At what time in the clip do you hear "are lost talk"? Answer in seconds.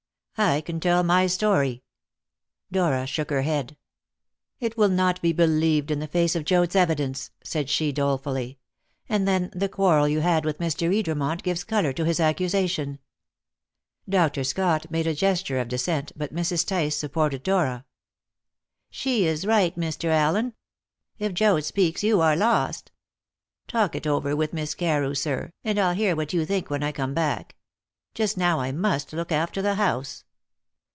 22.19-23.95